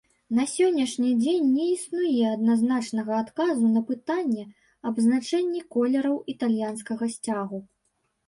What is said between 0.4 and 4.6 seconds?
сённяшні дзень не існуе адназначнага адказу на пытанне